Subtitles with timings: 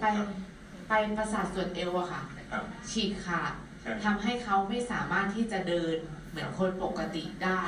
[0.00, 0.06] ไป
[0.88, 5.96] ไปประสาทส่วนเอวอะค่ะ ครับ ฉีกขาดใช่ ทำให้เขาไม่สามารถที่จะเดิน
[6.30, 7.62] เหมือนคนปกติได้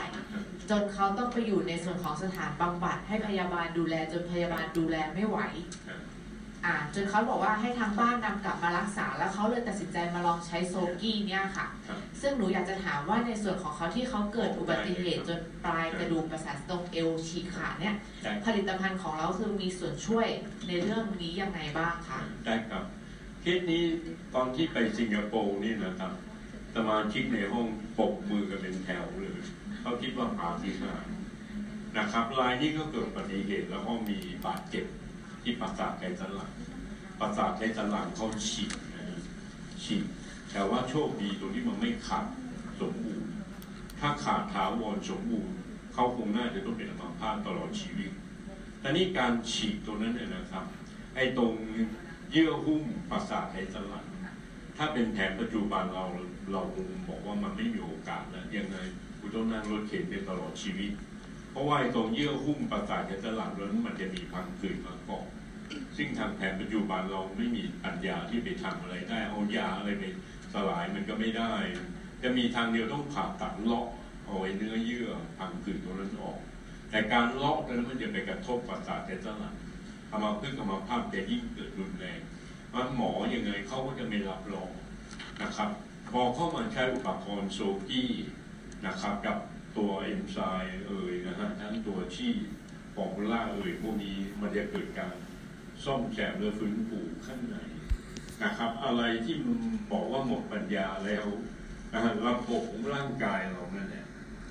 [0.70, 5.38] จนเขาต้องไปอยู่ในส่วนของสถานบำบัดให้พยาบาลดูแลจนพยาบาลดูแลไม่ไหว
[5.86, 5.98] ครับ
[6.66, 20.26] อ่าจนเขาบอกว่าให้ทางบ้านนำกลับมารักษา แล้วเขาเลยตัดสินใจมาลองใช้โซกี้เนี่ยค่ะครับซึ่งหนูอยากจะถามว่าในส่วนของเขาที่เขาเกิดอุบัติเหตุจนปลายกระดูกประสาทตรงเอวฉีกขาดเนี่ยได้ผลิตภัณฑ์ของเราคือมีส่วนช่วย
[20.68, 22.84] ในเรื่องนี้ยังไงบ้างคะได้ครับ
[23.40, 23.82] เคสนี้
[24.34, 26.12] ตอนที่ไปสิงคโปร์นี่นะครับ
[26.74, 27.66] สมาชิกในห้อง
[27.98, 29.40] ปกมือกันเป็นแถวเลย
[29.80, 31.12] เขาคิดว่าปาฏิหาริย์
[31.98, 34.84] นะครับรายนี้ก็เกิดอุบัติเหตุแล้วก็มีบาดเจ็บ
[35.42, 36.50] ที่ประสาทไขสันหลัง
[37.20, 38.72] ประสาทไขสันหลังเขาฉีก
[39.82, 40.04] ฉีก
[40.52, 42.26] แต่ว่าโชคดีตรงที่มันไม่ขาด
[42.80, 43.28] สมบูรณ์
[44.00, 45.56] ถ้าขาดถาวรสมบูรณ์
[45.94, 48.10] เขาคงน่าจะต้องเป็นอัมพาตตลอดชีวิต
[48.80, 50.64] แต่นี่การฉีกตัวนั้นเนี่ยนะครับ
[51.14, 51.52] ไอ้ตรง
[52.30, 54.06] เยื่อหุ้มประสาทไขสันหลัง
[54.76, 56.04] ถ้าเป็นแผนปัจจุบันเรา
[56.52, 58.76] เราคงบอกว่ามันไม่มีโอกาสแล้วยังไง
[59.18, 60.90] คุณต้องนั่งรถเข็นไปตลอดชีวิต
[61.52, 65.24] เพราะว่าไอ้ตรงเยื่อหุ้มประสาทไขสันหลังนั้นมันจะมีพังผืดมาเกาะ
[65.96, 70.04] ซึ่งทางแผนปัจจุบันเราไม่มีปัญญาที่ไปทำอะไรได้ เอายาอะไรไป
[70.52, 71.54] สลายมันก็ไม่ได้
[72.22, 73.86] จะมีทางเดียวต้องผ่าตัดเลาะ
[74.24, 75.08] เอาไอ้เนื้อเยื่อ
[75.38, 76.38] พังผืดตรงนั้นออก
[76.90, 79.54] แต่การเลาะนั้นมันจะไปกระทบประสาทไขสันหลัง
[80.10, 82.20] อามาพึ่งอามาภาพจะยิ่งเกิดรุนแรง
[82.74, 84.70] มันหมอยังไงเขาก็จะไม่รับรอง
[85.42, 85.70] นะครับ
[86.10, 88.10] พอเข้ามาใช้อุปกรณ์โซกี้
[88.86, 89.36] นะครับกับ
[89.76, 90.82] ตัวเอนไซม์
[91.86, 92.32] ตัวที่
[92.94, 95.14] ฟอร์มูล่าเอ่ยพวกนี้มันจะเกิดการ
[95.84, 97.56] ซ่อมแซมและฟื้นฟูข้างใน
[98.42, 99.58] นะครับ อะไรที่มัน
[99.92, 101.26] บอกว่าหมดปัญญาแล้ว
[102.26, 104.06] ระบบของร่างกายเรานั่นแหละ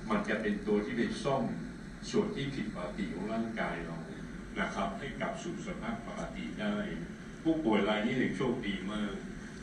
[0.09, 1.43] มันจะเป็นตัวที่ไปซ่อม
[2.09, 3.97] ส่วนที่ผิดปกติของร่างกายเรา
[4.59, 6.75] นะครับ ให้กลับสู่สภาพปกติได้
[7.43, 9.13] ผู้ป่วยรายนี้ถึงโชคดีมาก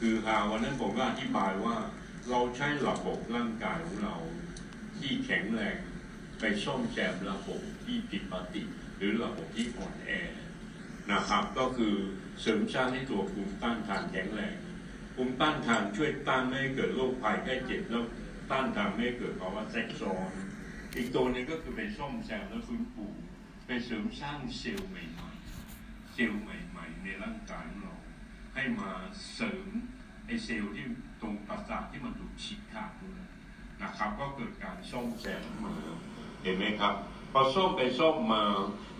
[0.00, 1.76] คือหาวันนั้นผมก็อธิบายว่า
[2.30, 4.16] เราใช้ระบบร่างกายของเรา
[4.98, 5.76] ที่แข็งแรง
[6.40, 8.62] ไปซ่อมแซมระบบที่ผิดปกติ
[8.96, 10.10] หรือระบบที่อ่อนแอ
[11.12, 11.94] นะครับ ก็คือ
[12.40, 14.54] เสริมสร้างให้ตัวภูมิต้านทานแข็งแรง
[15.14, 18.04] ภูมิต้านทานช่วยต้านไม่ให้เกิดโรคภัยใกล้เจ็บแล้ว
[18.50, 20.30] ต้านทานไม่ให้เกิดภาวะแทรกซ้อน
[20.96, 23.06] อีกตัวนึงก็คือไปซ่อมแซมและฟื้นฟู
[23.66, 27.96] ไปเสริมสร้างเซลล์ใหม่ๆเซลล์ใหม่ ๆ ในร่างกายของเรา
[28.54, 28.90] ให้มา
[29.34, 29.68] เสริม
[30.26, 30.86] ไอเซลล์ที่
[31.20, 33.20] ตรงประสาทที่มันถูกฉีกขาดด้วย
[33.82, 35.74] นะครับ ก็เกิดการซ่อมแซมมา
[36.06, 36.94] เห็นไหมครับ
[37.32, 38.44] พอซ่อมไปซ่อมมา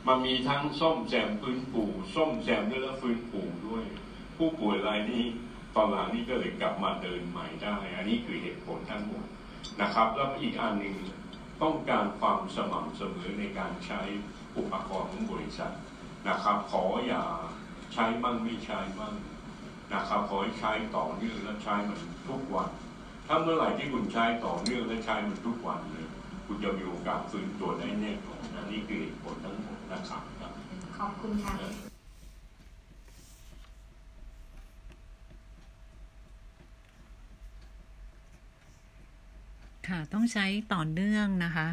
[0.07, 1.83] มันมีทั้งซ่อมแซมฟื้นฟู
[2.15, 3.83] ซ่อมแซมด้วยและฟื้นฟูด้วย
[4.37, 5.25] ผู้ป่วยรายนี้
[5.75, 9.25] ตอนหลังนี้ก็เลยกลับมาเดินใหม่ได้ อันนี้คือเหตุผลทั้งหมด
[9.81, 10.97] นะครับ แล้วอีกอันหนึ่ง
[11.63, 14.01] ต้องการความสม่ำเสมอในการใช้
[14.57, 15.73] อุปกรณ์ของบริษัท
[16.29, 17.23] นะครับ ขออย่า
[17.93, 19.15] ใช้บ้างไม่ใช้บ้าง
[19.93, 21.99] นะครับขอให้ใช้ต่อเนื่องและใช้มัน
[22.29, 22.71] ทุกวัน
[23.27, 26.07] ถ้าเมื่อไหร่ที่คุณใช้ต่อเนื่องและใช้มันทุกวันเลย
[26.51, 30.23] คุณจะมีโอกาสฟื้นตัวได้แน่นอนนะนี่คือเหตุผลทั้งหมดนะครับ
[30.99, 31.55] ขอบคุณค่ะ
[39.89, 41.69] ค่ะต้องใช้ต่อเนื่องนะคะ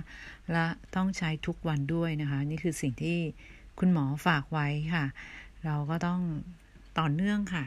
[0.52, 0.66] และ
[0.96, 3.20] ต้องใช้ทุกวันด้วยนะคะ นี่คือสิ่งที่
[3.80, 5.06] คุณหมอฝากไว้ค่ะ
[5.66, 6.20] เราก็ต้อง
[7.00, 7.66] ต่อเนื่องค่ะ